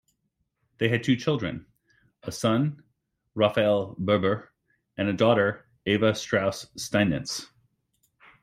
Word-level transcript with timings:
They 0.79 0.89
had 0.89 1.03
two 1.03 1.15
children: 1.15 1.67
a 2.23 2.31
son, 2.31 2.83
Rafael 3.35 3.95
Buber 3.97 4.47
and 4.97 5.07
a 5.07 5.13
daughter, 5.13 5.67
Eva 5.85 6.15
Strauss-Steinitz. 6.15 7.51